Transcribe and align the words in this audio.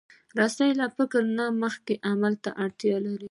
رسۍ 0.39 0.69
له 0.79 0.87
فکر 0.97 1.21
نه 1.37 1.45
مخکې 1.63 1.93
عمل 2.09 2.33
ته 2.43 2.49
اړتیا 2.63 2.97
لري. 3.05 3.19